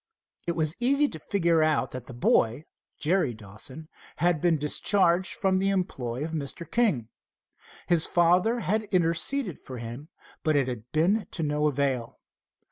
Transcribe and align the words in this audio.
It 0.47 0.53
was 0.53 0.73
easy 0.79 1.07
to 1.09 1.19
figure 1.19 1.61
out 1.61 1.91
that 1.91 2.07
the 2.07 2.13
boy, 2.15 2.65
Jerry 2.97 3.35
Dawson, 3.35 3.87
had 4.15 4.41
been 4.41 4.57
discharged 4.57 5.35
from 5.35 5.59
the 5.59 5.69
employ 5.69 6.23
of 6.23 6.31
Mr. 6.31 6.65
King. 6.67 7.09
His 7.87 8.07
father 8.07 8.61
had 8.61 8.81
interceded 8.85 9.59
for 9.59 9.77
him, 9.77 10.09
but 10.41 10.55
it 10.55 10.67
had 10.67 10.91
been 10.91 11.27
of 11.37 11.45
no 11.45 11.67
avail. 11.67 12.19